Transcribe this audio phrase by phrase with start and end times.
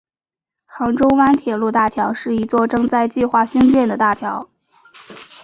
[0.65, 4.49] 杭州湾铁路大桥是一座正在计划兴建的大桥。